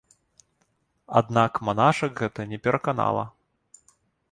Аднак 1.21 1.59
манашак 1.69 2.11
гэта 2.23 2.41
не 2.55 2.61
пераканала. 2.65 3.23